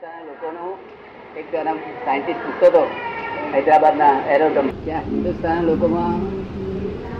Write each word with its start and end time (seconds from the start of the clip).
હિન્દુસ્તાન 0.00 0.26
લોકોનો 0.26 0.66
એક 1.34 1.46
સાયન્ટિસ્ટ 2.04 2.42
પૂછતો 2.42 2.66
હતો 2.68 2.82
હૈદરાબાદના 3.52 4.10
એરોડમ 4.28 4.68
ત્યાં 4.84 5.06
હિન્દુસ્તાનના 5.06 5.66
લોકોમાં 5.66 6.20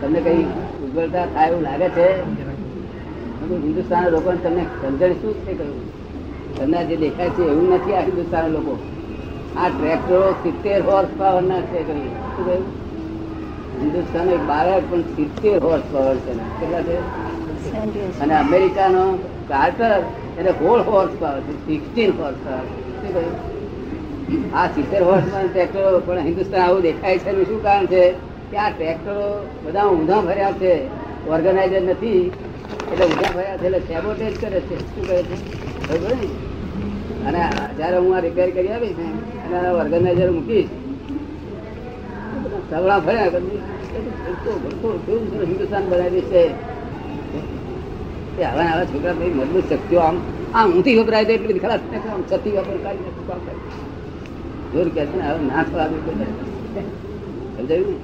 તમને 0.00 0.20
કઈ 0.20 0.42
ઉજ્જવળતા 0.84 1.24
થાય 1.28 1.48
એવું 1.48 1.62
લાગે 1.62 1.88
છે? 1.90 2.06
હિન્દુસ્તાનના 2.20 3.62
હિન્દુસ્તાન 3.64 4.06
લોકોને 4.10 4.38
તમને 4.38 4.64
સમજણ 4.74 5.14
શું 5.20 5.34
છે 5.40 5.52
કહ્યું 5.54 5.80
તમને 6.56 6.84
જે 6.88 6.96
દેખાય 6.96 7.30
છે 7.30 7.42
એવું 7.44 7.66
નથી 7.72 7.94
આ 7.94 8.02
હિન્દુસ્તાન 8.02 8.52
લોકો. 8.52 8.74
આ 9.56 9.68
ટ્રેક્ટરો 9.70 10.20
સિત્તેર 10.42 10.78
હોર્સ 10.82 11.10
પાવર 11.18 11.42
ના 11.42 11.62
છે 11.62 11.78
કહ્યું 11.82 12.04
શું 12.26 12.44
કહ્યું 12.44 12.64
હિન્દુસ્તાન 13.80 14.28
એક 14.28 14.42
બાળક 14.44 14.84
પણ 14.90 15.04
સિત્તેર 15.16 15.58
હોર્સ 15.60 15.86
પાવર 15.92 16.16
છે 16.24 16.32
કેટલા 16.60 16.82
છે? 16.82 16.96
અને 18.20 18.34
અમેરિકાનો 18.36 19.04
કાર્ટર 19.48 19.92
એને 20.38 20.50
હોળ 20.60 20.80
horse 20.88 21.12
power 21.20 21.42
sixteen 21.66 22.10
horse 22.18 22.40
power 22.46 22.66
આ 24.54 24.66
સિત્તેર 24.74 25.02
વર્ષમાં 25.08 25.46
ટ્રેક્ટરો 25.48 26.00
પણ 26.06 26.26
હિન્દુસ્તાન 26.28 26.62
આવું 26.64 26.82
દેખાય 26.86 27.18
છે 27.22 27.28
એનું 27.32 27.46
શું 27.50 27.60
કારણ 27.66 27.86
છે? 27.92 28.02
કે 28.50 28.56
આ 28.64 28.70
ટ્રેક્ટરો 28.70 29.16
બધા 29.64 29.86
ઊંધા 29.92 30.20
ભર્યા 30.26 30.58
છે 30.60 30.72
ઓર્ગેનાઇઝર 31.32 31.82
નથી, 31.82 32.22
એટલે 32.90 33.04
ઊંધા 33.08 33.32
ભર્યા 33.36 33.58
છે, 33.60 33.66
એટલે 33.66 33.80
સેબોટેજ 33.88 34.34
કરે 34.40 34.60
છે. 34.68 34.76
શું 34.90 35.04
કહે 35.08 35.16
છે? 35.28 35.36
બરોબર 35.88 36.12
ને 36.20 36.26
અને 37.28 37.40
જ્યારે 37.78 37.98
હું 38.02 38.12
આ 38.16 38.24
રિપેર 38.26 38.48
કરી 38.56 38.72
આવીશ 38.74 38.98
ને, 39.00 39.08
અને 39.56 39.68
ઓર્ગેનાઇઝર 39.80 40.30
મૂકીશ 40.36 40.70
સગડા 42.70 43.00
ભર્યા 43.06 43.32
કરી 43.34 43.60
હિન્દુસ્તાન 45.50 45.84
બનાવી 45.90 46.26
છે? 46.30 46.42
હવે 48.36 48.42
આવા 48.46 48.86
છોકરા 48.90 49.14
ભાઈ 49.18 49.36
મજબૂત 49.38 49.66
શક્તિઓ 49.70 50.00
આમ 50.00 50.16
આમ 50.52 50.68
ઊંધી 50.70 50.98
વપરાય 50.98 51.26
તો 51.26 51.32
એટલી 51.34 51.60
ખલાસ 51.60 51.82
છતી 52.28 52.54
વપર 52.56 52.78
કાઢી 52.80 53.06
નાખું 53.06 53.58
જોર 54.72 54.88
કે 54.88 55.02
છે 55.02 55.14
ને 55.14 55.24
હવે 55.26 55.40
ના 55.44 55.64
થવા 55.64 55.86
દે 55.90 55.96
સમજાયું 57.56 57.88
ને? 57.88 57.96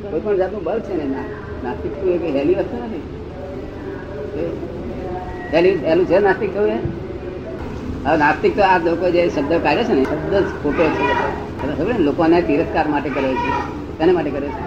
કોઈ 0.00 0.22
પણ 0.22 0.38
જાતનું 0.38 0.64
બળ 0.64 0.80
છે 0.82 0.94
ને 0.94 1.06
ના 1.06 1.26
નાસ્તિક 1.62 1.92
થવું 1.94 2.14
એ 2.14 2.22
કઈ 2.22 2.34
હેલી 2.36 2.58
વસ્તુ 2.60 2.76
નથી. 2.80 3.04
હેલી 5.52 5.76
હેલું 5.82 6.06
છે 6.06 6.18
નાસ્તિક 6.20 6.50
થવું 6.52 6.70
હવે 8.04 8.16
નાસ્તિક 8.16 8.52
તો 8.52 8.62
આ 8.64 8.78
લોકો 8.84 9.06
જે 9.08 9.20
શબ્દ 9.26 9.52
કાઢે 9.60 9.82
છે 9.84 9.94
ને 9.94 10.04
શબ્દ 10.06 10.34
જ 10.36 10.50
ખોટો 10.58 10.84
છે. 10.96 11.04
ખબર 11.70 11.86
ને 11.88 12.04
લોકોને 12.06 12.38
તિરસ્કાર 12.44 12.86
માટે 12.88 13.10
કરે 13.10 13.30
છે. 13.34 13.50
તેના 13.98 14.14
માટે 14.14 14.30
કરે 14.30 14.48
છે? 14.48 14.62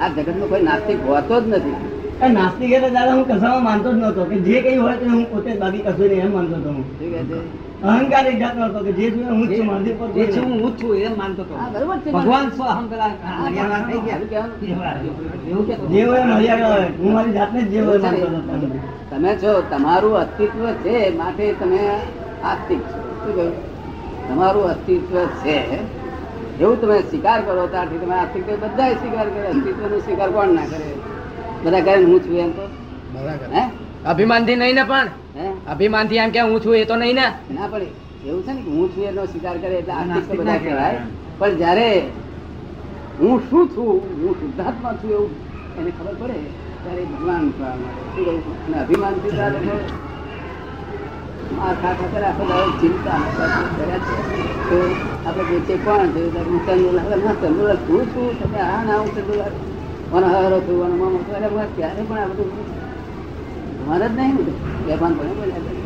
આ 0.00 0.08
જગતમાં 0.10 0.48
કોઈ 0.48 0.64
નાસ્તિક 0.64 0.98
હોતો 1.06 1.34
જ 1.42 1.46
નથી. 1.50 1.78
નાસ્તિક 2.20 2.70
એટલે 2.72 2.90
દાદા 2.90 3.14
હું 3.14 3.24
કશામાં 3.24 3.62
માનતો 3.62 3.88
જ 3.92 3.96
નહોતો 3.96 4.22
કે 4.24 4.36
જે 4.40 4.56
કઈ 4.62 4.76
હોય 4.76 4.96
તે 4.96 5.06
હું 5.06 5.24
પોતે 5.26 5.50
બાકી 5.54 5.82
કશું 5.82 6.08
નહીં 6.08 6.20
એમ 6.20 6.32
માનતો 6.32 6.54
હતો 6.56 6.68
હું. 6.68 6.84
અહંકાર 7.84 8.24
એક 8.26 8.38
જાતનો 8.38 8.64
હતો 8.64 8.80
કે 8.80 8.92
જે 8.92 9.06
હું 9.10 9.46
છું 9.48 9.66
મારી 9.66 9.94
પર 9.94 10.08
જે 10.16 10.24
છું. 10.32 10.48
હું 10.62 10.72
છું 10.78 10.96
એમ 10.98 11.14
માનતો 11.16 11.42
હતો. 11.42 11.54
હા, 11.54 11.68
બરોબર 11.70 11.98
છે 12.04 12.10
ભગવાન 12.10 12.46
સ્વ 12.50 12.60
અહંકાર. 12.64 13.10
જે 15.90 16.02
હોય 16.04 16.24
મર્યાદા 16.24 16.70
હોય 16.72 16.88
હું 16.98 17.12
મારી 17.12 17.32
જાતને 17.32 17.60
જ 17.62 17.70
જે 17.70 17.80
હોય 17.80 17.98
માનતો 17.98 18.26
હતો. 18.26 18.68
તમે 19.10 19.30
છો 19.36 19.52
તમારું 19.70 20.16
અસ્તિત્વ 20.16 20.62
છે 20.82 20.96
માટે 21.16 21.54
તમે 21.60 21.80
આસ્તિક 22.44 22.80
છો. 22.80 22.98
શું 23.20 23.32
કહ્યું? 23.34 23.54
તમારું 24.28 24.64
અસ્તિત્વ 24.70 25.12
છે 25.42 25.56
એવું 26.58 26.76
તમે 26.80 26.96
સ્વીકાર 27.00 27.40
કરો 27.40 27.66
ત્યારથી 27.66 27.98
તમે 27.98 28.14
આસ્તિક 28.14 28.44
બધા 28.62 28.90
સ્વીકાર 28.92 29.26
કરે 29.26 29.46
અસ્તિત્વનો 29.46 29.98
સ્વીકાર 29.98 30.30
કોણ 30.30 30.50
ના 30.50 30.66
કરે? 30.66 30.90
બધા 31.64 31.80
કહે 31.80 31.94
હું 32.04 32.20
છું 32.24 32.36
એમ 32.36 32.50
તો. 32.52 32.64
હે? 33.56 33.62
અભિમાનથી 34.06 34.56
નહીં 34.56 34.74
ને 34.74 34.84
પણ? 34.84 35.08
હે? 35.36 35.46
અભિમાનથી 35.68 36.16
એમ 36.16 36.30
કે 36.30 36.40
હું 36.40 36.60
છું 36.64 36.74
એ 36.76 36.84
તો 36.84 36.96
નહીં 36.96 37.14
ને? 37.14 37.26
ના 37.54 37.66
પડે 37.66 37.86
એવું 38.26 38.42
છે 38.46 38.52
ને 38.52 38.60
કે 38.62 38.70
હું 38.70 38.86
છું 38.92 39.04
એનો 39.04 39.22
સ્વીકાર 39.26 39.56
કરે 39.58 39.74
એટલે 39.74 39.92
આસ્તિક 39.92 40.24
તો 40.28 40.34
બધા 40.36 40.58
કહેવાય. 40.58 41.00
પણ 41.38 41.56
જ્યારે 41.56 41.88
હું 43.20 43.34
શું 43.50 43.64
છું 43.68 43.92
હું 44.20 44.34
શુદ્ધાત્મા 44.40 44.94
છું 45.00 45.10
એવું 45.10 45.30
એને 45.78 45.90
ખબર 45.90 46.14
પડે 46.20 46.38
ત્યારે 46.82 47.02
ભગવાન? 47.04 47.44
અને 48.66 48.76
અભિમાનથી 48.82 49.30
તો 49.30 49.42
આ 49.42 49.50
લોકો 49.50 49.74
માર 51.56 51.74
ખા 51.82 51.94
ખા 51.98 52.10
કરે 52.12 52.26
આપણે 52.26 52.56
ચિંતા 52.80 53.20
કર્યા 53.76 54.00
છે. 54.06 54.14
તો 54.68 54.78
આપણે 55.26 55.44
જે 55.50 55.58
છે 55.66 55.74
કોણ 55.84 56.12
છે 56.14 56.20
તો 56.34 56.40
હું 56.44 56.60
છું 57.86 58.08
છું 58.12 58.54
આ 58.60 58.84
ના 58.84 58.98
હું 59.00 59.10
ચંદુલાલ 59.14 59.54
મને 60.12 60.26
હરો 60.26 60.58
છું 60.60 60.84
અને 60.84 60.94
મામો 60.94 61.18
છું 61.18 61.56
બસ 61.56 61.68
ક્યારે 61.76 62.02
પણ 62.08 62.18
આ 62.18 62.26
બધું 62.26 62.50
મારે 63.88 64.06
જ 64.08 64.10
નહીં 64.18 64.36
પણ 65.00 65.14
બોલ્યા 65.18 65.76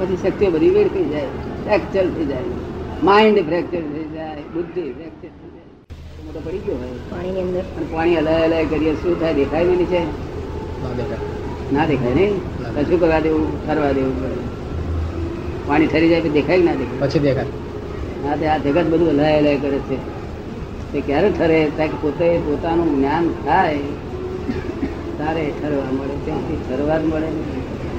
પછી 0.00 0.16
શક્તિઓ 0.16 0.50
બધી 0.50 0.70
વેડ 0.70 0.88
થઈ 0.94 1.04
જાય. 1.04 1.26
ફ્રેક્ચર 1.64 2.04
થઈ 2.14 2.24
જાય. 2.24 2.44
માઇન્ડ 3.04 3.38
ફ્રેક્ચર 3.48 3.82
થઈ 3.92 4.04
જાય. 4.14 4.42
બુદ્ધિ 4.54 4.82
ફ્રેક્ચર 4.98 5.30
થઈ 5.38 5.50
જાય. 5.54 5.66
તો 6.16 6.20
મોટો 6.26 6.40
પડી 6.44 6.58
ગયો 6.58 6.76
હોય 6.76 6.92
પાણીની 7.10 7.40
અંદર. 7.40 7.64
અને 7.76 7.86
પાણી 7.92 8.16
અલાય 8.16 8.42
અલાય 8.42 8.64
કરીએ. 8.72 8.94
શું 8.94 9.20
થાય? 9.20 9.34
દેખાય 9.34 9.64
નહીં 9.64 9.86
છે 9.86 10.02
ના 11.72 11.84
દેખાય. 11.86 12.14
નહીં? 12.14 12.32
કશું 12.76 13.00
કરવા 13.00 13.20
દેવું? 13.20 13.46
ઠરવા 13.66 13.92
દેવું 13.92 14.14
પાણી 15.68 15.86
ઠરી 15.86 16.08
જાય 16.08 16.20
દેખાય 16.20 16.62
ના 16.68 16.74
દેખાય? 16.74 17.00
પછી 17.00 17.18
દેખાય. 17.18 17.46
ના 18.24 18.36
તે 18.36 18.46
આ 18.46 18.56
જગત 18.58 18.86
બધું 18.92 19.08
અલાય 19.10 19.38
અલાય 19.38 19.58
કરે 19.64 19.78
છે. 19.88 20.19
તે 20.92 21.00
ક્યારે 21.00 21.30
ઠરે? 21.30 21.70
ત્યાં 21.76 22.02
પોતે 22.02 22.38
પોતાનું 22.38 22.96
જ્ઞાન 22.96 23.34
થાય 23.44 23.78
તારે 25.18 25.50
ઠરવા 25.50 25.92
મળે 25.92 26.14
ત્યાંથી 26.24 26.58
ઠરવા 26.68 26.98
જ 26.98 27.04
મળે. 27.04 27.28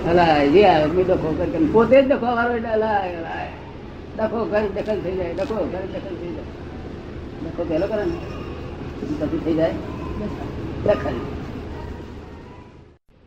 હલાય 0.05 0.47
જે 0.47 0.65
આવે 0.65 0.85
મેં 0.85 1.05
ડખો 1.05 1.35
કરી 1.37 1.67
પોતે 1.67 2.01
જ 2.01 2.07
ડખો 2.07 2.35
વાળો 2.35 2.55
એટલે 2.55 2.69
હલાય 2.69 3.17
હલાય 3.17 3.51
ડખો 4.17 4.45
ઘર 4.45 4.63
દખલ 4.75 4.99
થઈ 4.99 5.15
જાય 5.15 5.33
ડખો 5.33 5.67
ઘર 5.73 5.83
દખલ 5.93 6.15
થઈ 6.21 6.31
જાય. 6.31 6.43
ડખો 7.43 7.65
પહેલો 7.69 7.87
કરે 7.87 8.05
ને 8.05 8.15
પછી 9.19 9.41
થઈ 9.45 9.53
જાય. 9.53 9.73
દખલ. 10.85 11.15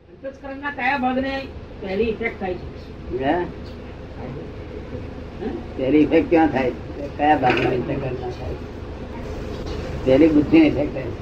અંતસ્કરણના 0.09 0.71
કયા 0.71 0.99
ભાગને 0.99 1.47
પહેલી 1.81 2.05
ઇફેક્ટ 2.05 2.41
થાય 2.41 2.55
છે? 2.55 3.25
હે? 3.25 3.47
પહેલી 5.77 5.99
ઇફેક્ટ 5.99 6.31
ક્યાં 6.31 6.49
થાય? 6.49 6.73
કયા 7.17 7.37
ભાગમાં 7.37 7.73
ઇફેક્ટ 7.73 8.21
ના 8.21 8.29
થાય? 8.29 8.74
પહેલી 10.05 10.29
બુદ્ધિ 10.29 10.59
ને 10.61 10.67
ઇફેક્ટ 10.67 10.93
થાય. 10.95 11.13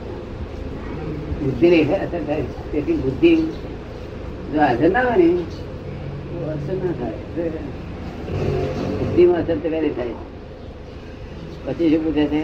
બુદ્ધિ 1.43 1.69
ને 1.70 1.78
અસર 1.97 2.22
થાય. 2.26 2.44
તેથી 2.72 2.97
બુદ્ધિ 2.97 3.31
જો 4.53 4.59
હાજર 4.60 4.91
ના 4.91 5.04
હોય 5.09 5.16
ને 5.16 5.44
તો 6.28 6.37
અસર 6.54 6.76
ના 6.82 6.94
થાય. 7.00 7.19
બુદ્ધિમાં 8.98 9.41
અસર 9.43 9.56
તો 9.62 9.69
પહેલી 9.69 9.94
થાય. 9.98 10.16
પછી 11.65 11.91
શું 11.91 12.04
પૂછે 12.04 12.25
છે? 12.26 12.43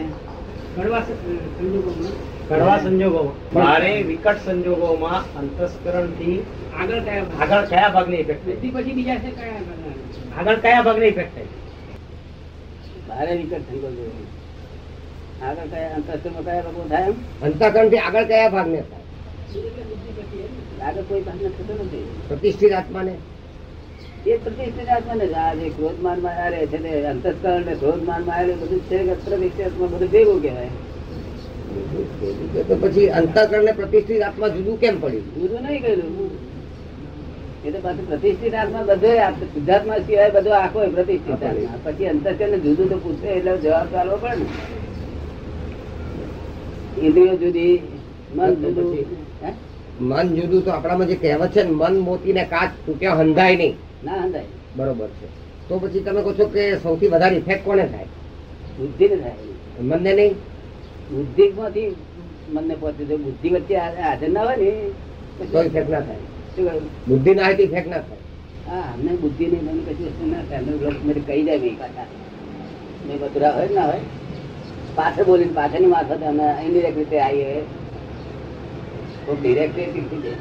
કડવા 0.75 1.03
સંજોગોમાં. 1.03 2.81
સંજોગો 2.83 3.23
મારે 3.55 3.93
વિકટ 4.03 4.39
સંજોગોમાં 4.47 5.23
અંતસ્કરણથી 5.39 6.37
આગળ 6.81 7.01
કયા 7.07 7.27
આગળ 7.43 7.65
કયા 7.71 7.91
ભાગની 7.97 8.21
ઇફેક્ટ 8.21 8.45
થાય? 8.45 8.73
પછી 8.75 8.95
બીજા 8.99 9.19
છે 9.25 9.31
કયા 9.39 9.61
આગળ 10.39 10.59
કયા 10.67 10.83
ભાગની 10.83 11.11
ઇફેક્ટ 11.15 11.35
થાય? 11.35 11.51
ભારે 13.09 13.33
વિકટ 13.41 13.65
થઈ 13.69 13.81
ગયો 13.83 13.93
આગળ 15.43 15.67
કયા 15.73 15.95
અંતસ્તરમાં 15.97 16.45
કયા 16.45 16.63
લોકો 16.63 16.83
થાય 16.89 17.13
અંતઃકરણથી 17.43 17.99
આગળ 17.99 18.25
કયા 18.25 18.49
ભાગને 18.49 18.81
થાય? 18.81 19.05
આગળ 20.83 21.03
કોઈ 21.03 21.21
ભાગ 21.21 21.39
થતો 21.59 21.75
નથી. 21.85 22.07
પ્રતિષ્ઠિત 22.29 22.73
આત્માને? 22.73 23.15
એ 24.27 24.37
પ્રતિષ્ઠિત 24.37 24.89
આત્માને 24.89 25.27
આ 25.35 25.55
જે 25.55 25.69
ક્રોધમાનમાં 25.69 26.37
આવે 26.45 26.67
છે 26.67 26.79
ને 26.79 27.07
અંતસ્કરણ 27.07 27.67
ને 27.67 27.75
ક્રોધમાનમાં 27.75 28.37
આવે 28.37 28.53
બધું 28.53 28.81
છે 28.81 28.99
કે 28.99 29.15
પ્રતિષ્ઠિતમાં 29.15 29.91
બધું 29.91 30.11
ભેગું 30.11 30.43
કહેવાય. 30.43 30.73
તો 32.69 32.75
પછી 32.77 33.09
અંતઃકરણ 33.11 33.65
ને 33.65 33.73
પ્રતિષ્ઠિત 33.73 34.23
આત્મા 34.23 34.49
જુદું 34.49 34.81
કેમ 34.81 35.01
પડ્યું? 35.01 35.35
જુદું 35.35 35.61
નહીં 35.63 35.83
કર્યું. 35.83 36.31
એ 37.65 37.71
તો 37.71 37.79
પાછું 37.79 38.09
પ્રતિષ્ઠિત 38.09 38.55
આત્મા 38.55 38.83
બધે 38.83 39.13
શુદ્ધાત્મા 39.55 39.99
સિવાય 40.07 40.31
બધો 40.31 40.51
આખો 40.51 40.79
પ્રતિષ્ઠિત 40.91 41.43
આત્મા. 41.43 41.79
પછી 41.85 42.07
અંતસ્કરણ 42.07 42.51
ને 42.51 42.59
જુદું 42.59 42.89
તો 42.91 42.99
પૂછે 42.99 43.29
એટલે 43.29 43.57
જવાબ 43.57 43.87
તો 43.93 44.17
પડે 44.17 44.37
ને. 44.37 44.47
ઇન્દ્રિયો 47.03 47.37
જુદી 47.37 47.79
મન 48.35 48.55
જુદું. 48.55 49.07
હે? 49.43 49.53
મન 50.01 50.35
જુદું 50.35 50.65
તો 50.65 50.71
આપણામાં 50.71 51.07
જે 51.07 51.15
કહેવત 51.15 51.51
છે 51.51 51.63
ને 51.63 51.71
મન 51.71 51.99
મોતી 51.99 52.33
ને 52.33 52.45
કાચ 52.45 52.71
તૂટ્યા 52.87 53.15
હંધાય 53.15 53.57
નહીં. 53.57 53.75
ના 54.05 54.13
હંધાય. 54.13 54.45
બરોબર 54.77 55.07
છે. 55.07 55.27
તો 55.69 55.79
પછી 55.79 56.01
તમે 56.01 56.23
કહો 56.23 56.33
છો 56.33 56.47
કે 56.47 56.77
સૌથી 56.77 57.07
વધારે 57.07 57.37
ઇફેક્ટ 57.37 57.65
કોને 57.65 57.87
થાય? 57.87 58.07
બુદ્ધિ 58.79 59.09
ને 59.09 59.17
થાય. 59.17 59.35
મનને 59.81 60.13
નહીં? 60.15 60.33
બુદ્ધિ 61.11 61.49
માંથી 61.49 61.97
મનને 62.53 62.75
પહોંચે 62.75 63.05
જો 63.05 63.17
બુદ્ધિ 63.17 63.49
વચ્ચે 63.49 63.77
હાજર 63.77 64.29
ના 64.29 64.43
હોય 64.43 64.57
ને 64.57 64.71
તો 65.53 65.63
ઇફેક્ટ 65.63 65.91
ના 65.91 66.01
થાય. 66.01 66.81
બુદ્ધિ 67.09 67.35
ના 67.35 67.45
હોય 67.45 67.55
તો 67.55 67.63
ઇફેક્ટ 67.63 67.91
ના 67.91 67.97
થાય. 67.97 68.19
હા 68.67 68.81
અમને 68.81 69.13
બુદ્ધિ 69.13 69.47
નહીં 69.47 69.65
મને 69.65 69.93
કશું 69.93 70.31
ના 70.31 70.43
થાય. 70.49 70.61
અમે 70.61 71.13
કહી 71.13 71.43
જાય 71.43 71.59
મેં 71.59 73.17
મથુરા 73.23 73.51
હોય 73.51 73.69
ના 73.75 73.85
હોય. 73.85 74.01
પાછળ 74.99 75.25
બોલીને 75.25 75.53
પાછળની 75.53 75.87
મારફતે 75.87 76.25
અમે 76.27 76.47
ઇન્ડિરેક્ટ 76.67 76.99
રીતે 76.99 77.17
આવીએ. 77.21 77.63
ડિરેક્ટ 79.41 79.77
રીતે 79.77 80.35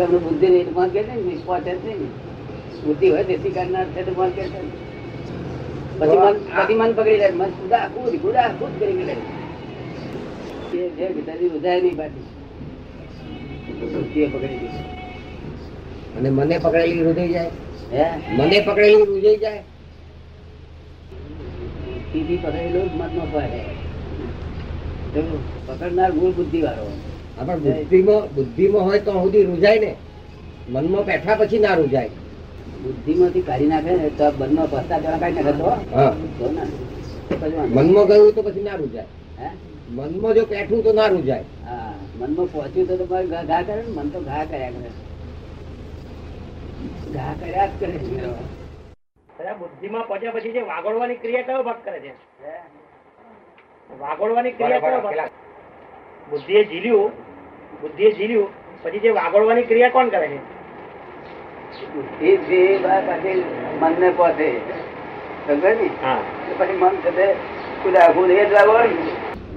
એમનું 0.00 0.22
બુદ્ધિ 0.22 0.46
નહીં 0.46 0.74
પણ 0.74 0.88
કે 0.88 1.00
છે 1.02 1.14
ને 1.18 1.34
પહોંચે 1.46 1.70
જ 1.72 1.78
નહીં. 1.84 2.00
ને. 2.00 2.08
બુદ્ધિ 2.86 3.06
હોય 3.08 3.24
તેથી 3.24 3.50
કરનાર 3.50 3.86
છે 3.94 4.00
તો 4.02 4.12
પણ 4.12 4.30
કે 4.30 4.44
છે. 4.44 4.60
પછી 5.98 6.18
મન 6.18 6.36
પછી 6.56 6.74
મન 6.74 6.92
પકડી 6.94 7.18
લે 7.18 7.28
મન 7.30 7.50
કુદા 7.58 7.86
કૂદ 7.88 8.14
કુદા 8.22 8.48
કૂદ 8.58 8.72
કરી 8.78 9.04
લે 9.04 9.14
એ 10.74 10.90
જે 10.96 11.04
ગીતાજી 11.14 11.50
ઉધાય 11.56 11.80
નહીં 11.80 11.96
પાછી 11.96 12.26
પકડી 14.32 14.58
ગઈ 14.60 14.72
અને 16.16 16.28
મને 16.30 16.56
પકડેલી 16.58 17.02
રૂજાઈ 17.02 17.32
જાય? 17.32 17.50
હે? 17.92 18.04
મને 18.38 18.56
પકડેલી 18.60 19.04
રૂજાઈ 19.04 19.36
જાય? 19.36 19.62
બુદ્ધિથી 22.14 22.38
પકડેલું 22.38 22.88
જ 22.88 22.92
મનમાં 22.94 23.28
પડે 23.32 23.62
પકડનાર 25.66 26.12
મૂળ 26.12 26.32
બુદ્ધિ 26.32 26.60
વાળો 26.62 26.84
આપણે 27.38 27.70
બુદ્ધિમાં 27.70 28.22
બુદ્ધિમાં 28.34 28.84
હોય 28.84 29.00
તો 29.00 29.12
સુધી 29.22 29.44
રૂજાય 29.44 29.80
ને. 29.80 29.92
મનમાં 30.68 31.04
બેઠા 31.04 31.34
પછી 31.34 31.58
ના 31.58 31.74
રૂજાય. 31.74 32.10
બુદ્ધિમાંથી 32.82 33.40
કાઢી 33.40 33.66
નાખે 33.66 33.92
ને 33.96 34.08
તો 34.10 34.26
મનમાં 34.40 34.68
પસ્તા 34.70 34.98
જણા 34.98 35.18
કાઢી 35.18 35.42
નાખે 35.42 35.54
તો. 35.58 35.70
મનમાં 37.74 38.06
ગયું 38.06 38.34
તો 38.34 38.42
પછી 38.42 38.62
ના 38.62 38.76
રૂજાય. 38.76 39.06
હે? 39.40 39.48
મનમાં 39.90 40.34
જો 40.34 40.44
બેઠું 40.46 40.84
તો 40.84 40.92
ના 40.92 41.08
રૂજાય. 41.08 41.44
હા. 41.66 41.92
મનમાં 42.20 42.46
પહોંચ્યું 42.46 42.88
તો 42.88 42.94
તમારે 42.96 43.26
ઘા 43.26 43.62
કરે 43.62 43.76
ને 43.76 43.90
મન 43.96 44.08
તો 44.08 44.18
ઘા 44.20 44.44
કર્યા 44.44 44.70
કરે. 44.70 44.90
ઘા 47.14 47.32
કર્યા 47.40 47.66
જ 47.66 47.72
કરે. 47.78 47.96
બુદ્ધિમાં 49.54 50.06
પહોંચ્યા 50.06 50.32
પછી 50.32 50.52
જે 50.52 50.62
વાગોળવાની 50.62 51.16
ક્રિયા 51.16 51.42
કયો 51.42 51.62
ભાગ 51.62 51.80
કરે 51.84 51.98
છે 52.00 52.12
વાગોળવાની 54.00 54.52
ક્રિયા 54.52 54.80
કયો 54.80 55.00
ભાગ 55.02 55.30
બુદ્ધિએ 56.30 56.62
ઝીલ્યું 56.64 57.12
બુદ્ધિએ 57.82 58.10
ઝીલ્યું 58.12 58.50
પછી 58.84 59.00
જે 59.00 59.10
વાગોળવાની 59.12 59.64
ક્રિયા 59.64 59.90
કોણ 59.90 60.10
કરે 60.10 60.28
છે 60.28 60.40
બુદ્ધિ 61.94 62.30
જે 62.48 62.60
મનને 63.80 64.08
પહોંચે 64.12 64.48
સમજે 65.46 65.70
ને? 65.74 65.86
હા 66.02 66.20
તો 66.46 66.52
પછી 66.58 66.78
મન 66.82 66.94
છે 67.02 67.10
તે 67.12 67.26
કુદા 67.82 68.08
કુદ 68.12 68.30
એ 68.30 68.46
જ. 68.46 68.52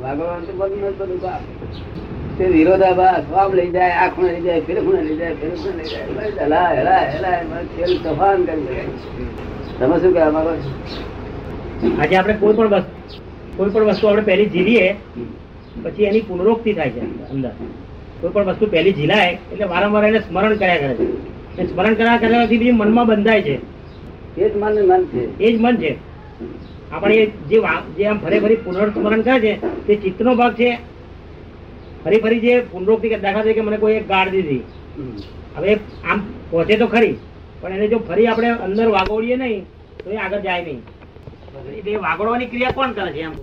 વાગોળવાનું 0.01 0.45
તો 0.47 0.53
બધું 0.53 2.51
વિરોધાભાસ 2.51 3.25
આમ 3.35 3.51
લઈ 3.53 3.71
જાય 3.71 3.95
આ 4.01 4.09
ખૂણે 4.09 4.31
લઈ 4.33 4.45
જાય 4.45 4.61
ખૂણે 4.61 5.01
લઈ 5.01 5.17
જાય 5.17 5.35
ખૂણે 5.35 5.71
લઈ 5.77 5.89
જાય 5.89 6.33
હેલા 6.39 6.69
હલા 6.71 7.03
હલા 7.11 7.61
ખેલ 7.75 7.93
તોફાન 8.03 8.39
કરી 8.45 8.65
દે. 8.67 8.75
તમે 9.79 9.99
શું 9.99 10.13
કહેવા 10.13 10.31
માંગો 10.31 10.51
આજે 12.01 12.15
આપણે 12.15 12.33
કોઈ 12.33 12.53
પણ 12.53 12.67
વસ્તુ 12.67 12.91
કોઈ 13.57 13.69
પણ 13.69 13.83
વસ્તુ 13.83 14.07
આપણે 14.07 14.21
પહેલી 14.21 14.45
જીલીએ 14.45 14.95
પછી 15.83 16.03
એની 16.03 16.21
પુનરોક્તિ 16.21 16.73
થાય 16.73 16.89
છે 16.89 16.99
અંદર. 17.29 17.51
કોઈ 18.21 18.31
પણ 18.31 18.45
વસ્તુ 18.45 18.65
પહેલી 18.67 18.93
જીલાય 18.93 19.37
એટલે 19.51 19.65
વારંવાર 19.65 20.05
એને 20.05 20.19
સ્મરણ 20.19 20.55
કર્યા 20.55 20.77
કરે 20.77 20.93
છે. 20.93 21.07
એ 21.61 21.67
સ્મરણ 21.67 21.93
કર્યા 21.93 22.17
કરવાથી 22.17 22.57
બીજી 22.57 22.71
મનમાં 22.71 23.07
બંધાય 23.07 23.41
છે. 23.41 23.55
એ 24.37 24.49
જ 24.49 24.55
મન 24.55 24.73
મન 24.87 25.03
છે. 25.05 25.43
એ 25.43 25.57
જ 25.57 25.61
મન 25.61 25.77
છે. 25.77 25.95
આપણે 26.91 27.25
જે 27.49 27.61
જે 27.97 28.05
આમ 28.05 28.17
ફરી 28.19 28.39
ફરી 28.39 28.55
પુનર્સ્મરણ 28.55 29.21
કરે 29.21 29.39
છે 29.39 29.53
તે 29.87 29.95
ચિત્તનો 29.95 30.35
ભાગ 30.35 30.53
છે. 30.53 30.77
ફરી 32.03 32.19
ફરી 32.19 32.39
જે 32.39 32.59
પુનરોક્તિ 32.71 33.09
દાખલા 33.09 33.41
તરીકે 33.41 33.61
મને 33.61 33.77
કોઈ 33.77 33.93
એક 33.93 34.07
ગાળ 34.07 34.29
દીધી. 34.29 34.63
હવે 35.55 35.73
આમ 36.09 36.19
પહોંચે 36.49 36.77
તો 36.77 36.87
ખરી. 36.87 37.15
પણ 37.61 37.71
એને 37.71 37.87
જો 37.87 37.99
ફરી 37.99 38.27
આપણે 38.27 38.49
અંદર 38.65 38.87
વાગોડીએ 38.95 39.37
નહીં 39.37 39.63
તો 40.03 40.09
એ 40.09 40.17
આગળ 40.17 40.39
જાય 40.39 40.63
નહીં. 40.63 40.81
એટલે 41.77 41.91
એ 41.91 41.97
વાગોડવાની 41.97 42.49
ક્રિયા 42.51 42.77
કોણ 42.77 42.91
કરે 42.91 43.11
છે 43.11 43.21
એમ? 43.21 43.33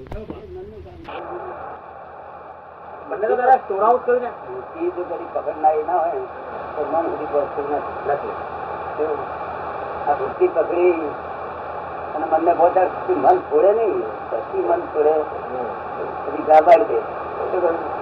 મને 3.08 3.26
તો 3.28 3.34
દાદા 3.36 3.58
સ્ટોર 3.58 3.82
આઉટ 3.84 4.04
કર્યું 4.06 4.22
છે 4.24 4.30
બુદ્ધિ 4.48 4.84
જો 4.96 5.02
કદી 5.10 5.28
પકડનારી 5.34 5.86
ના 5.88 6.00
હોય 6.02 6.22
તો 6.74 6.80
મન 6.92 7.04
બધી 7.10 7.80
નથી. 8.06 8.36
આ 10.08 10.14
બુદ્ધિ 10.20 10.46
પકડી 10.48 10.94
અને 12.14 12.26
મનને 12.32 12.52
પહોંચાડ 12.60 13.10
મન 13.24 13.36
છોડે 13.50 13.70
નહીં. 13.72 13.98
પછી 14.30 14.62
મન 14.68 14.80
છોડે 14.92 15.14
ગા 16.46 16.60
દે 16.66 16.98
શું 17.50 17.93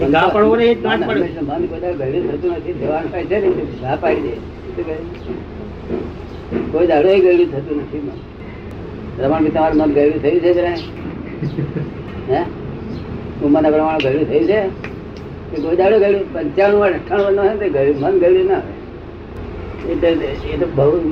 ગા 0.00 0.28
પડવો 0.28 0.56
ને 0.56 0.64
એ 0.64 0.74
જ 0.74 0.82
ગાંઠ 0.82 1.06
પડે. 1.06 1.20
મન 1.20 1.44
મન 1.44 1.66
બધા 1.66 1.92
થતું 2.36 2.50
નથી 2.50 2.72
જવાન 2.72 3.06
થાય 3.06 3.24
છે 3.24 3.40
ને 3.40 3.64
ઘા 3.64 3.96
પાડી 4.00 4.20
દે. 4.20 4.34
કોઈ 6.72 6.86
દાડો 6.86 7.08
ગળ્યું 7.08 7.52
થતું 7.52 7.76
નથી 7.76 7.98
મન. 7.98 9.24
રમણ 9.24 9.48
તમારું 9.48 9.78
મન 9.78 9.92
ગળ્યું 9.92 10.22
થયું 10.22 10.40
છે 10.40 10.54
જરા 10.54 10.70
હે? 12.30 12.42
ઉંમરના 13.44 13.70
પ્રમાણે 13.70 13.98
ગળ્યું 14.04 14.30
થયું 14.30 14.44
છે? 14.44 14.68
કે 15.50 15.62
કોઈ 15.62 15.76
દાડો 15.76 15.98
ગળ્યું? 15.98 16.32
પંચાણું 16.32 16.80
વર્ષ 16.80 16.94
અઠ્ઠાણું 16.94 17.26
વર્ષ 17.26 17.76
હોય 17.76 17.92
મન 17.92 18.18
ગયું 18.18 18.46
ના 18.46 18.54
હોય. 18.54 19.92
એટલે 19.92 20.10
એ 20.52 20.60
તો 20.60 20.66
બહુ 20.74 21.08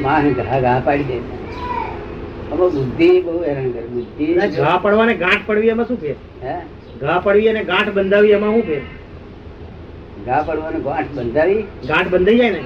માં 0.00 0.32
ઘા 0.32 0.60
ઘા 0.60 0.82
પાડી 0.84 1.02
દે. 1.02 1.16
આમાં 2.52 2.68
બુદ્ધિ 2.68 3.22
બહુ 3.22 3.42
હેરાન 3.42 3.70
કરે 3.70 3.86
બુદ્ધિ 3.86 4.34
ઘા 4.34 4.78
પડવાને 4.82 5.14
ગાંઠ 5.14 5.40
પડવી 5.46 5.68
એમાં 5.68 5.88
શું 5.88 6.00
કે 6.00 6.14
હે? 6.42 6.54
ઘા 7.04 7.18
પડવી 7.24 7.48
અને 7.52 7.62
ગાંઠ 7.70 7.90
બંધાવી 7.96 8.34
એમાં 8.36 8.52
શું 8.54 8.64
ફેર 8.68 8.82
ઘા 10.26 10.42
પડવાનો 10.48 10.78
ગાંઠ 10.88 11.12
બંધાવી? 11.18 11.62
ગાંઠ 11.88 12.10
બંધાઈ 12.14 12.38
જાય 12.38 12.52
ને? 12.56 12.62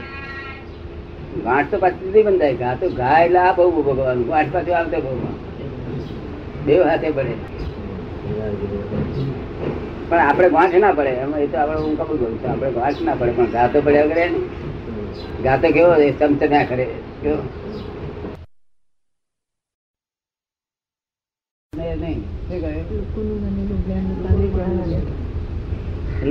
ગાંઠ 1.45 1.71
તો 1.71 1.77
પાછી 1.85 2.09
નથી 2.09 2.25
બંધાય. 2.29 2.55
ઘા 2.63 2.75
તો 2.81 2.87
ઘા 3.01 3.19
એટલે 3.25 3.41
આ 3.45 3.53
બહુ 3.57 3.83
ભગવાન. 3.89 4.19
ગાંઠ 4.31 4.53
પાછું 4.55 4.75
આવતો 4.79 4.99
ભગવાન 5.07 5.35
બે 6.67 6.75
હાથે 6.91 7.09
પડે. 7.17 7.35
પણ 10.09 10.21
આપણે 10.29 10.49
ગાંઠ 10.57 10.77
ના 10.85 10.93
પડે. 10.99 11.13
એમાં 11.25 11.41
એ 11.45 11.47
તો 11.53 11.57
આપણે 11.63 11.79
હું 11.85 11.95
કબૂલ 11.99 12.19
કરું 12.21 12.37
છું. 12.43 12.51
આપણે 12.53 12.71
ગાંઠ 12.79 13.01
ના 13.09 13.17
પડે. 13.21 13.33
પણ 13.39 13.51
ઘા 13.57 13.69
તો 13.75 13.79
પડ્યા 13.87 14.11
કરે 14.13 14.25
ને. 14.35 14.41
ઘા 15.45 15.57
તો 15.63 15.69
કેવો 15.77 15.93
ચમચમ્યા 16.21 16.69
કરે 16.73 16.85
કેવો 17.23 17.41
નહીં, 21.73 21.97
નહીં. 22.03 22.21
શું 22.49 22.59
કહ્યું? 22.63 22.85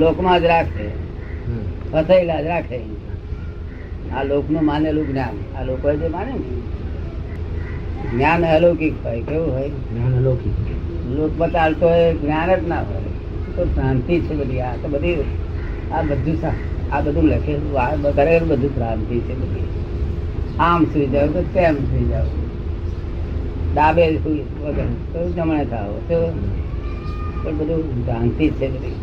લોકમાં 0.08 0.40
જ 0.40 0.44
રાખે. 0.44 0.86
ફસાયેલા 1.92 2.42
જ 2.42 2.46
રાખે. 2.46 2.78
આ 4.12 4.22
લોકનું 4.24 4.64
માનેલું 4.64 5.06
જ્ઞાન. 5.08 5.36
આ 5.56 5.62
લોકો 5.62 5.92
જે 5.92 6.08
માને 6.08 6.32
ને 6.32 6.52
જ્ઞાન 8.10 8.46
અલૌકિક 8.46 8.94
હોય 9.04 9.20
કેવું 9.22 9.50
હોય? 9.52 9.70
લોકમાં 11.16 11.50
ચાલતો 11.52 11.88
હોય 11.88 12.14
જ્ઞાન 12.14 12.54
જ 12.60 12.68
ના 12.68 12.80
હોય. 12.80 13.08
તો 13.56 13.64
શાંતિ 13.64 14.20
છે 14.20 14.34
બધી. 14.34 14.60
આ 14.60 14.76
તો 14.82 14.88
બધી 14.88 15.14
આ 15.92 16.02
બધું 16.02 16.36
આ 16.92 17.00
બધું 17.00 17.24
લખેલું 17.24 17.80
આ 17.80 18.12
કરેલું 18.16 18.48
બધું 18.48 18.72
ભ્રાંતિ 18.76 19.18
છે 19.20 19.34
બધી. 19.40 19.66
આમ 20.58 20.84
સુઈ 20.84 21.06
જાવ 21.06 21.26
તો 21.26 21.42
તેમ 21.54 21.74
સુઈ 21.90 22.06
જાવ 22.08 22.26
ડાબે 23.74 24.04
સુઈ 24.16 24.42
વગર. 24.62 24.88
તો 25.12 25.28
જમણે 25.36 25.64
થાવ 25.64 25.90
તો 26.08 26.18
પણ 27.42 27.58
બધું 27.58 28.04
ભ્રાંતિ 28.04 28.46
છે 28.50 28.66
બધી. 28.74 28.96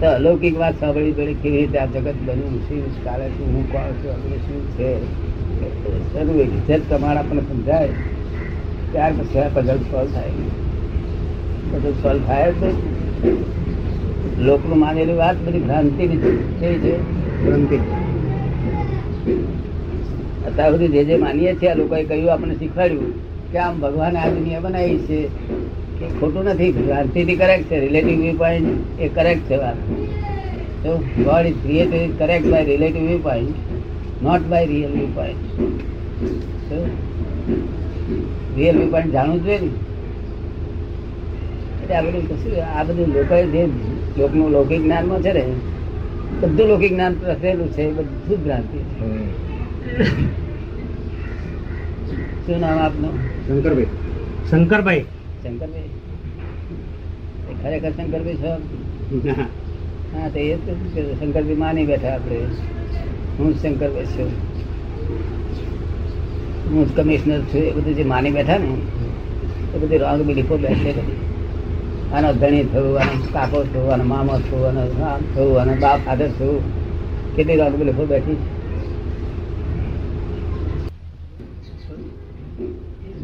તો 0.00 0.06
અલૌકિક 0.06 0.58
વાત 0.58 0.80
સાંભળવી 0.80 1.12
પડે 1.12 1.34
કેવી 1.34 1.56
રીતે 1.56 1.78
આ 1.78 1.86
જગત 1.86 2.14
બન્યું, 2.26 2.68
શું 2.68 3.04
કાલે 3.04 3.28
શું, 3.28 3.54
હું 3.54 3.72
કોણ 3.72 3.82
છું 3.82 4.10
આ 4.10 4.16
શું 4.16 4.66
છે? 4.68 5.04
સર્વ 6.14 6.28
વિઝત 6.28 6.80
તમારા 6.90 7.20
આપણને 7.20 7.40
સમજાય. 7.40 7.88
ત્યાર 8.92 9.12
પછી 9.12 9.38
આ 9.38 9.48
પઝલ 9.48 9.76
સોલ્વ 9.76 10.06
થાય. 10.06 10.30
પઝલ 11.72 11.92
સોલ્વ 11.92 12.20
થાય 12.26 12.50
તો. 12.50 12.76
લોકનું 14.38 14.78
માનેલી 14.78 15.12
વાત 15.12 15.36
બધી 15.46 15.60
ભ્રાંતિ 15.60 16.08
છે 16.08 16.78
છે. 16.78 16.98
ભ્રાંતિ. 17.46 17.76
અત્યાર 20.46 20.70
સુધી 20.70 20.88
જે 20.88 21.04
જે 21.04 21.16
માનીએ 21.16 21.54
છીએ, 21.54 21.68
આ 21.68 21.74
લોકોએ 21.74 22.04
કહ્યું, 22.04 22.32
આપણને 22.32 22.54
શીખવાડ્યું 22.54 23.12
કે 23.52 23.58
આમ 23.58 23.80
ભગવાને 23.80 24.18
આ 24.18 24.28
દુનિયા 24.28 24.60
બનાવી 24.60 24.98
છે. 24.98 25.28
ખોટું 26.20 26.44
નથી 26.44 26.72
ભ્રાંતિથી 26.76 27.38
કરેક્ટ 27.42 27.66
છે 27.70 27.76
રિલેટિવ 27.84 28.16
વ્યૂ 28.20 28.38
પોઈન્ટ 28.42 29.00
એ 29.00 29.08
કરેક્ટ 29.16 29.44
છે 29.48 29.56
વાત. 29.62 29.78
તો 30.82 30.90
God 31.26 31.46
is 31.50 31.58
created 31.62 32.12
correct 32.18 32.46
by 32.52 32.64
relative 32.64 33.02
view 33.08 33.22
point 33.26 33.56
not 34.22 34.42
by 34.50 34.66
real 34.66 34.92
view 34.96 35.12
point 35.16 35.42
real 38.56 38.76
view 38.78 38.90
point 38.90 39.12
જાણવું 39.12 39.40
જોઈએ 39.44 39.60
ને. 39.60 39.70
એટલે 41.82 41.94
આ 41.96 42.04
બધું 42.06 42.24
કશું 42.28 42.54
આ 42.76 42.84
બધું 42.84 43.08
લોકોએ 43.16 43.42
જે 43.54 43.62
લોકનું 44.18 44.48
લૌકિક 44.52 44.80
જ્ઞાનમાં 44.84 45.20
છે 45.22 45.32
ને 45.32 45.44
બધું 46.40 46.66
લૌકિક 46.68 46.92
જ્ઞાન 46.94 47.12
રચેલું 47.30 47.68
છે 47.74 47.82
બધું 47.96 48.08
જ 48.28 48.30
ભ્રાંતિ 48.44 48.78
છે. 48.78 49.06
શું 52.46 52.58
નામ 52.60 52.78
આપનું? 52.78 53.14
શંકરભાઈ. 53.46 53.88
શંકરભાઈ. 54.50 55.04
શંકરભાઈ 55.46 55.90
ખરેખર 57.60 57.92
શંકરભાઈ 57.96 58.38
છો 58.42 58.52
હા, 60.12 60.28
તો 60.34 60.38
એ 60.38 60.56
શંકરભાઈ 61.18 61.58
માની 61.64 61.86
બેઠા 61.90 62.14
આપણે. 62.16 62.38
હું 63.38 63.50
શંકરભાઈ 63.60 64.10
છું. 64.14 64.30
હું 66.70 66.84
કમિશનર 66.96 67.40
છું, 67.50 67.64
એ 67.68 67.70
બધું 67.76 67.94
જે 67.98 68.04
માની 68.12 68.34
બેઠા 68.36 68.58
ને, 68.64 68.70
એ 69.74 69.76
બધી 69.80 70.00
રોંગ 70.02 70.20
બિલીફો 70.28 70.54
બેસે 70.64 70.90
બધી 70.96 71.18
આનો 72.14 72.28
ધણી 72.40 72.66
થયું 72.72 72.96
આનો 73.02 73.14
કાકો 73.34 73.58
થયું 73.72 73.88
આનો 73.92 74.04
મામો 74.12 74.34
થયું 74.46 74.76
આનો 74.82 74.84
થયું 75.34 75.56
આનો 75.60 75.72
બાપ 75.82 75.98
ફાધર 76.06 76.30
થયું 76.38 76.60
કેટલી 77.36 77.58
રોંગ 77.60 77.74
બિલીફો 77.80 78.04
બેઠી 78.12 78.38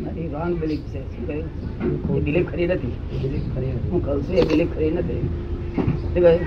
મારી 0.02 0.28
રોંગ 0.34 0.41
બિલીફ 0.60 0.84
છે. 0.92 1.00
શું 1.16 1.26
કહ્યું? 1.26 2.16
એ 2.16 2.20
બિલીફ 2.20 2.46
ખરી 2.50 2.66
નથી. 2.66 2.92
હું 3.90 4.00
કહું 4.04 4.22
છું 4.22 4.34
એ 4.36 4.42
બિલીફ 4.42 4.70
ખરી 4.74 4.90
નથી. 4.90 5.20
શું 6.02 6.14
કહ્યું? 6.14 6.40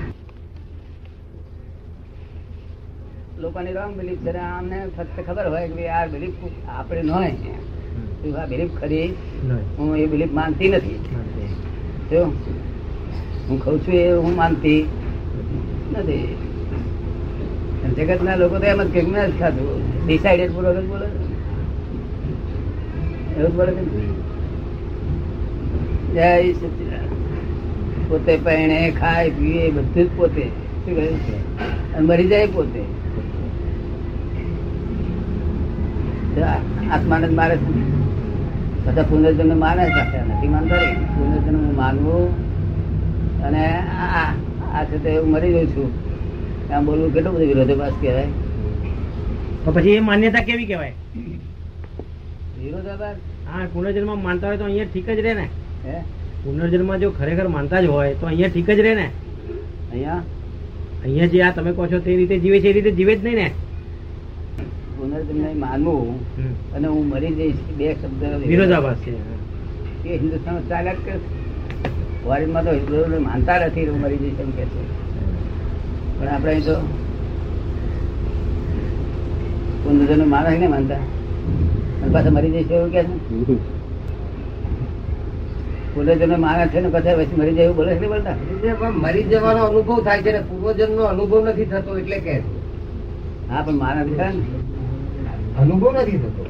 લોકોની 3.39 3.73
રોંગ 3.73 3.93
બિલીફ 3.97 4.21
છે 4.25 4.37
આમને 4.37 4.77
ફક્ત 4.97 5.17
ખબર 5.27 5.45
હોય 5.49 5.65
કે 5.69 5.87
આ 5.89 6.05
બિલીફ 6.05 6.37
આપણે 6.69 7.01
ન 7.01 7.11
હોય. 7.11 7.33
આ 8.41 8.45
બિલીફ 8.45 8.73
ખરી? 8.79 9.07
હું 9.77 9.89
એ 9.97 10.05
બિલીફ 10.05 10.33
માનતી 10.33 10.69
નથી. 10.69 10.97
જો 12.11 12.21
હું 13.47 13.57
ખઉં 13.63 13.77
છું 13.79 13.93
એ 13.93 14.11
હું 14.11 14.33
માનતી 14.35 14.79
નથી. 15.93 16.35
જગત 17.95 18.21
ના 18.23 18.35
લોકો 18.35 18.55
તો 18.59 18.65
એમ 18.65 18.81
જ 18.83 18.89
કે 18.93 19.01
મેં 19.01 19.25
જ 19.27 19.39
ખાધું. 19.39 19.81
ડિસાઇડેડ 20.07 20.51
પૂર્વક 20.53 20.77
જ 20.77 20.87
બોલે 20.89 21.07
છે. 21.07 21.24
પોતે 28.09 28.37
પહેણે 28.37 28.93
ખાય, 28.99 29.29
પીએ, 29.29 29.71
બધું 29.71 30.05
જ 30.05 30.07
પોતે. 30.17 30.43
અને 31.95 32.05
મરી 32.07 32.27
જાય 32.27 32.47
પોતે. 32.47 32.83
આત્માને 36.91 37.27
મારે 37.27 37.57
બધા 38.85 39.03
પુનર્જન્મ 39.03 39.59
માને 39.59 39.85
છે 39.85 40.17
નથી 40.17 40.47
માનતા 40.47 40.75
રે. 40.75 40.93
પુનર્જન્મ 40.93 41.75
માનવું 41.75 42.21
અને 43.43 43.65
આ 44.73 44.83
છે 44.83 45.03
તે 45.03 45.17
હું 45.17 45.31
મરી 45.31 45.51
જઉં 45.53 45.67
છું. 45.67 45.91
આમ 46.73 46.85
બોલવું 46.85 47.13
કેટલું 47.13 47.33
બધું 47.33 47.47
વિરોધાભાસ 47.47 47.93
કહેવાય. 48.01 48.27
પછી 49.65 49.89
એ 49.89 49.99
માન્યતા 49.99 50.39
કેવી 50.39 50.65
કહેવાય? 50.65 50.93
વિરોધાભાસ 52.59 53.17
હા 53.49 53.65
પુનર્જન્મ 53.73 54.11
માનતા 54.27 54.47
હોય 54.49 54.59
તો 54.61 54.65
અહીંયા 54.69 54.91
ઠીક 54.93 55.07
જ 55.17 55.19
રહે 55.25 55.33
ને. 55.39 55.45
હે? 55.85 55.95
પુનર્જન્મ 56.43 56.89
જો 57.01 57.09
ખરેખર 57.19 57.47
માનતા 57.55 57.81
જ 57.83 57.85
હોય 57.93 58.15
તો 58.21 58.25
અહીંયા 58.31 58.53
ઠીક 58.55 58.69
જ 58.77 58.81
રહે 58.85 58.93
ને. 58.99 59.07
અહીંયા? 59.91 60.21
અહીંયા 61.03 61.31
જે 61.33 61.43
આ 61.47 61.53
તમે 61.57 61.71
કહો 61.77 61.87
છો 61.91 61.99
તે 62.05 62.15
રીતે 62.19 62.35
જીવે 62.43 62.57
છે 62.61 62.69
એ 62.69 62.75
રીતે 62.77 62.91
જીવે 62.99 63.13
જ 63.15 63.21
નહીં 63.23 63.37
ને. 63.41 63.47
પુનર્જન્મ 64.97 65.57
માનવું. 65.63 66.19
અને 66.75 66.87
હું 66.87 67.03
મરી 67.13 67.33
જઈશ 67.39 67.61
બે 67.79 67.87
શબ્દ 67.93 68.21
વિરોધાભાસ 68.51 68.99
છે 69.05 69.13
એ 70.05 70.17
હિન્દુસ્તાન 70.21 70.61
ચાલ્યા 70.69 71.03
કે 71.05 71.13
ફોરેનમાં 72.23 72.63
તો 72.65 72.71
હિન્દુઓને 72.79 73.17
માનતા 73.27 73.57
નથી 73.67 73.87
હું 73.89 73.99
મરી 74.05 74.21
જઈશ 74.23 74.39
એમ 74.45 74.51
કે 74.57 74.63
છે. 74.71 74.81
પણ 76.17 76.29
આપણે 76.35 76.61
તો 76.69 76.75
પુનર્જન્મ 79.83 80.29
માને 80.35 80.49
નહીં 80.49 80.65
ને 80.65 80.73
માનતા. 80.75 81.03
પાછા 82.15 82.31
મરી 82.31 82.51
જઈશ 82.51 82.71
એવું 82.71 82.89
કે 82.91 83.01
છે? 86.17 86.37
માને 86.37 86.67
છે 86.67 86.79
ને 86.79 86.89
પછી 86.89 87.15
પછી 87.17 87.37
મરી 87.37 87.55
જાય 87.55 87.65
એવું 87.65 87.75
બોલે 87.75 87.91
છે 87.93 87.99
ને 87.99 88.07
બોલતા? 88.07 88.35
પણ 88.79 88.93
મરી 88.97 89.23
જવાનો 89.23 89.61
અનુભવ 89.65 90.03
થાય 90.03 90.21
છે 90.21 90.31
ને 90.31 90.41
પૂર્વજન્મ 90.41 90.99
અનુભવ 91.05 91.33
નથી 91.45 91.65
થતો 91.65 91.91
એટલે 91.97 92.17
કે 92.19 92.35
હા 93.49 93.61
પણ 93.61 93.73
માને 93.73 94.01
છે 94.09 94.15
ને. 94.15 94.43
અનુભવ 95.59 95.93
નથી 95.93 96.17
થતો. 96.17 96.43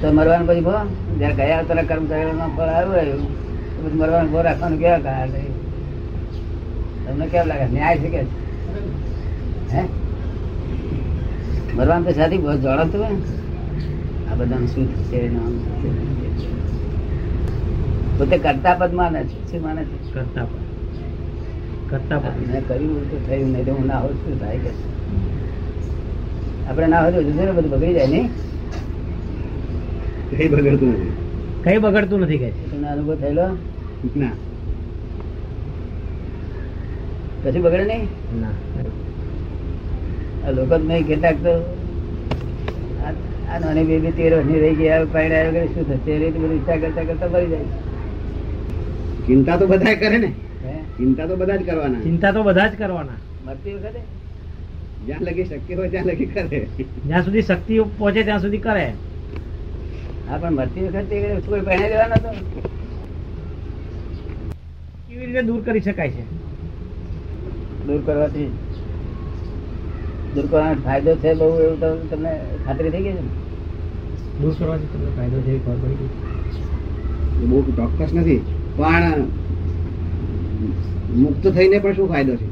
તો 0.02 0.08
મરવાનું 0.12 0.48
પછી 0.48 0.62
ભો 0.62 0.76
જયારે 1.20 1.36
ગયા 1.36 1.64
તારા 1.64 1.84
કર્મ 1.84 2.06
કરેલા 2.06 2.50
ફળ 2.58 2.70
આવ્યું 2.70 2.96
આવ્યું. 2.96 3.24
પછી 3.78 3.98
મરવાનું 3.98 4.32
ભો 4.32 4.40
રાખવાનું 4.42 4.80
કેવા 4.80 4.98
કયા 4.98 5.28
તમને 7.06 7.26
કેમ 7.26 7.48
લાગે? 7.48 7.66
ન્યાય 7.74 7.98
છે 7.98 8.10
કે? 8.10 8.22
હે? 9.74 9.84
મરવાનું 11.76 12.06
તો 12.06 12.12
સાથી 12.12 12.38
બહુ 12.38 12.58
જાણતું 12.58 13.02
હોય 13.02 13.18
બધાનું 14.40 14.68
શું 14.68 14.88
થશે 14.94 15.20
નામ 15.30 15.54
પોતે 18.18 18.36
કરતા 18.38 18.76
પદ 18.76 18.94
માને 18.94 19.20
છે 19.24 19.36
શું 19.52 19.62
માને 19.62 19.82
છે 19.84 19.98
કરતા 20.12 20.46
પદ 20.46 20.64
કરતા 21.90 22.20
પદ 22.20 22.36
મેં 22.48 22.62
કર્યું 22.68 23.04
તો 23.10 23.16
થયું 23.28 23.50
નહીં 23.54 23.66
તો 23.66 23.72
હું 23.72 23.88
ના 23.88 24.00
હોત 24.00 24.16
શું 24.24 24.40
થાય 24.40 24.60
કે 24.60 24.72
આપણે 26.68 26.88
ના 26.88 27.02
હોય 27.02 27.12
તો 27.12 27.22
જુદું 27.22 27.46
ને 27.46 27.52
બધું 27.52 27.72
બગડી 27.72 27.94
જાય 27.94 28.08
નહીં? 28.08 28.28
કઈ 30.30 31.80
બગડતું 31.80 32.22
નથી. 32.22 32.38
કે 32.38 32.50
છે. 32.52 32.70
તમને 32.72 32.88
અનુભવ 32.88 33.16
થયેલો? 33.16 33.48
ના. 34.16 34.36
પછી 37.44 37.60
બગડે 37.60 37.84
નહીં? 37.84 38.08
ના. 38.42 38.56
આ 40.46 40.52
લોકો 40.52 40.76
જ 40.78 40.82
નહીં 40.86 41.08
કેટલાક 41.08 41.38
તો 41.44 41.54
આ- 43.52 43.60
બે 43.60 43.66
નાની 43.66 43.84
બેબી 43.84 44.12
તેર 44.12 44.36
વર્ષની 44.36 44.60
રહી 44.60 44.76
ગયા 44.76 45.06
પાણી 45.06 45.36
આવ્યો 45.36 45.52
કરે 45.52 45.68
શું 45.68 46.00
થશે? 46.00 46.12
એ 46.12 46.18
રીતે 46.20 46.40
બધું 46.40 46.56
ઈચ્છા 46.56 46.76
કરતા 46.76 47.04
કરતા 47.04 47.28
મરી 47.28 47.48
જાય 47.48 47.60
ચિંતા 49.28 49.58
તો 49.58 49.68
બધા 49.68 49.94
કરે 49.94 50.18
ને. 50.18 50.28
ચિંતા 50.98 51.26
તો 51.26 51.36
બધા 51.36 51.56
જ 51.56 51.66
કરવાના. 51.66 52.00
ચિંતા 52.00 52.32
તો 52.32 52.44
બધા 52.44 52.68
જ 52.68 52.78
કરવાના. 52.78 53.12
મરતી 53.46 53.74
વખતે? 53.74 54.00
જ્યાં 55.06 55.22
લગી 55.22 55.44
શક્ય 55.44 55.76
હોય 55.76 55.90
ત્યાં 55.90 56.06
લગી 56.06 56.26
કરે. 56.26 56.68
જ્યાં 57.06 57.26
સુધી 57.26 57.42
શક્તિ 57.42 57.80
પહોંચે 57.80 58.24
ત્યાં 58.24 58.40
સુધી 58.40 58.58
કરે. 58.58 58.94
હા 60.30 60.38
પણ 60.38 60.52
મરતી 60.52 60.82
વખતે 60.82 61.36
કોઈ 61.48 61.62
પહેણે 61.62 61.90
લેવાનો 61.90 62.16
તો? 62.16 62.30
કેવી 65.10 65.26
રીતે 65.26 65.42
દૂર 65.42 65.62
કરી 65.62 65.80
શકાય 65.80 66.10
છે? 66.10 66.22
દૂર 67.88 68.02
કરવાથી 68.06 68.52
દૂર 70.36 70.46
કરવાનો 70.46 70.82
ફાયદો 70.86 71.16
છે 71.16 71.34
બહુ 71.34 71.60
એવું 71.60 71.80
તો 71.80 72.16
તમને 72.16 72.40
ખાતરી 72.66 72.90
થઈ 72.90 73.04
ગઈ 73.04 73.12
છે 73.12 73.22
દૂર 74.42 74.54
કરવાથી 74.60 74.88
તમને 74.94 75.12
ફાયદો 75.16 75.42
છે 75.42 75.58
ખબર 75.58 75.76
પડી 75.76 75.96
ગઈ. 75.96 77.48
બહુ 77.48 77.62
ચોક્કસ 77.62 78.14
નથી. 78.14 78.38
પણ 78.78 79.24
મુક્ત 81.16 81.48
થઈને 81.48 81.80
પણ 81.80 81.94
શું 81.94 82.10
ફાયદો 82.10 82.36
છે? 82.36 82.48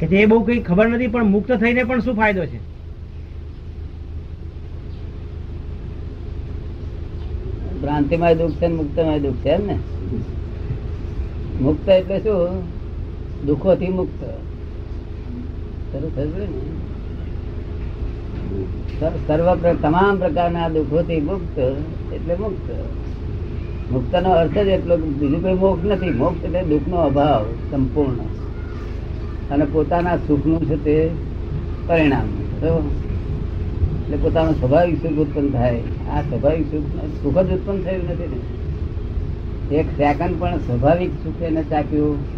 કે 0.00 0.06
તે 0.06 0.26
બહુ 0.26 0.40
કઈ 0.40 0.60
ખબર 0.60 0.88
નથી 0.88 1.06
પણ 1.06 1.24
મુક્ત 1.24 1.52
થઈને 1.52 1.84
પણ 1.84 2.00
શું 2.00 2.14
ફાયદો 2.14 2.46
છે? 2.46 2.58
ભ્રાંતિમાં 7.80 8.38
દુઃખ 8.38 8.50
છે 8.50 8.66
ને 8.66 8.74
મુક્તમાં 8.74 9.22
દુઃખ 9.22 9.34
છે 9.34 9.48
એમ 9.48 9.66
ને? 9.66 9.78
મુક્ત 11.60 11.88
એટલે 11.88 12.18
શું? 12.18 12.62
દુઃખોથી 13.46 13.88
મુક્ત. 13.88 14.24
શરૂ 15.92 16.10
થયું 16.16 16.88
સર્વ 19.26 19.72
તમામ 19.82 20.18
પ્રકારના 20.18 20.68
દુઃખોથી 20.68 21.20
મુક્ત, 21.20 21.58
એટલે 22.14 22.34
મુક્ત. 22.34 22.70
મુક્ત 23.92 24.14
નો 24.14 24.30
અર્થ 24.30 24.52
જ 24.52 24.68
એટલો 24.68 24.96
બીજું 24.96 25.42
કોઈ 25.42 25.54
મોક્ષ 25.54 25.84
નથી. 25.84 26.10
મોક્ષ 26.10 26.44
એટલે 26.44 26.62
દુઃખ 26.62 26.88
નો 26.88 26.96
અભાવ 26.96 27.44
સંપૂર્ણ. 27.70 28.16
અને 29.50 29.64
પોતાના 29.72 30.16
સુખનું 30.16 30.64
છે 30.64 30.76
તે 30.84 31.10
પરિણામ. 31.86 32.26
એટલે 34.02 34.16
પોતાનું 34.16 34.54
સ્વાભાવિક 34.54 35.02
સુખ 35.02 35.12
ઉત્પન્ન 35.12 35.50
થાય. 35.50 35.80
આ 36.12 36.20
સ્વાભાવિક 36.22 36.70
સુખ 36.70 36.84
સુખ 37.22 37.38
જ 37.38 37.52
ઉત્પન્ન 37.52 37.82
થયું 37.82 38.04
નથી 38.10 38.28
ને. 38.28 39.76
એક 39.76 39.86
સેકન્ડ 39.86 40.34
પણ 40.38 40.56
સ્વાભાવિક 40.56 41.10
સુખ 41.24 41.42
એને 41.42 41.62
ચાખ્યું 41.62 42.37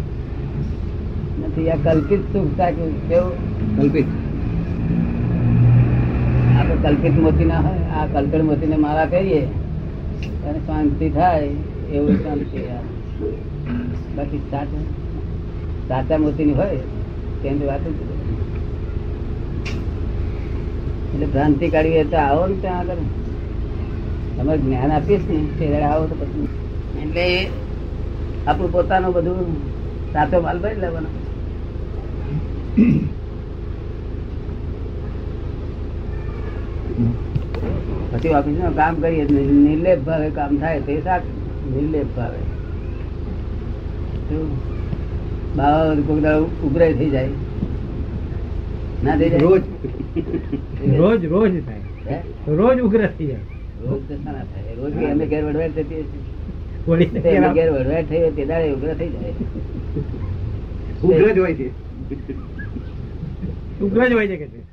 નથી 1.41 1.69
આ 1.69 1.83
કલ્પિત 1.85 2.23
સુખ 2.31 2.51
થાય 2.55 2.73
કેવું? 3.07 3.37
કલ્પિત. 3.77 4.09
આપણે 6.53 6.75
કલ્પિત 6.83 7.15
મોતી 7.17 7.47
ના 7.47 7.61
હોય 7.61 7.85
આ 7.91 8.11
કલ્પિત 8.13 8.43
મોતી 8.43 8.69
ને 8.69 8.77
મારા 8.79 9.11
કહીએ 9.13 9.41
અને 10.43 10.59
શાંતિ 10.61 11.05
થાય 11.11 11.49
એવું 11.91 12.17
શાંતિ 12.19 12.57
બાકી 14.13 14.41
સાચા 14.47 14.83
સાચા 15.89 16.19
મોતી 16.19 16.45
ની 16.45 16.57
હોય 16.57 16.81
તેની 17.43 17.67
વાત 17.67 17.85
જ 17.91 17.99
એટલે 21.13 21.27
ભ્રાંતિ 21.29 21.69
કાઢવી 21.71 22.09
તો 22.09 22.17
આવો 22.19 22.43
ને 22.47 22.59
ત્યાં 22.59 22.89
આગળ. 22.89 23.07
તમે 24.37 24.53
જ્ઞાન 24.59 24.91
આપીશ 24.93 25.25
ને 25.29 25.37
તે 25.57 25.65
આવો 25.81 26.03
તો 26.09 26.15
પછી. 26.21 26.47
એટલે 26.95 27.25
આપણું 28.47 28.73
પોતાનું 28.73 29.15
બધું 29.15 29.39
સાચો 30.13 30.37
માલ 30.41 30.59
ભાઈ 30.61 30.81
લેવાનો. 30.81 31.09
પછી 38.11 38.29
ઓફિસનું 38.29 38.75
કામ 38.75 38.95
કરીએ? 38.95 39.23
નિર્લેપ 39.51 39.99
ભાવે 39.99 40.29
કામ 40.29 40.57
થાય 40.57 40.79
તે 40.79 41.01
સાચું 41.01 41.35
નિર્લેપ 41.75 42.05
ભાવે? 42.15 42.41
બાવા 45.57 45.95
કોક 46.07 46.19
દાડો 46.21 46.43
ઉભરાય 46.63 46.93
થઈ 46.93 47.09
જાય. 47.09 47.29
ના 49.03 49.15
થઈ 49.15 49.29
જાય? 49.29 49.39
રોજ. 49.39 49.61
રોજ 50.97 51.25
રોજ 51.25 51.51
થાય. 51.65 52.21
રોજ 52.47 52.77
ઉગ્ર 52.79 53.07
થઈ 53.07 53.27
જાય. 53.27 53.39
રોજ 53.83 54.01
શાના 54.23 54.45
થાય. 54.53 54.75
રોજ 54.79 54.91
બી 54.93 55.25
ઘેર 55.25 55.43
વડવાટ 55.45 55.73
થતી 55.75 56.05
ઘેર 57.53 57.69
વડવાટ 57.73 58.05
થઈ 58.09 58.31
તે 58.31 58.45
દાડે 58.45 58.67
ઉગ્ર 58.73 58.93
થઈ 58.93 59.09
જાય. 59.09 59.33
ઉગ્ર 61.03 61.33
જ 61.33 61.39
હોય 61.39 61.53
છે. 61.53 61.69
ઉગ્ર 63.81 64.07
જ 64.09 64.13
હોય 64.13 64.27
છે 64.27 64.37
કે 64.37 64.47
છે? 64.47 64.70